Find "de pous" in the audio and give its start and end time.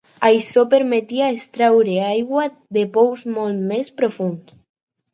2.79-3.29